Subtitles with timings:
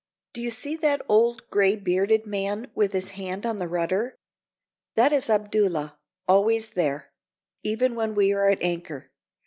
[0.33, 4.15] Do you see that old gray bearded man with his hand on the rudder?
[4.95, 7.11] That is Abdullah, always there,
[7.61, 9.11] even when we are at anchor.